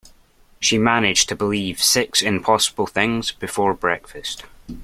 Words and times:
She 0.59 0.79
managed 0.79 1.29
to 1.29 1.35
believe 1.35 1.79
six 1.83 2.23
impossible 2.23 2.87
things 2.87 3.31
before 3.33 3.75
breakfast 3.75 4.41